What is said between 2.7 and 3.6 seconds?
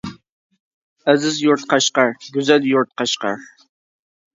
يۇرت قەشقەر.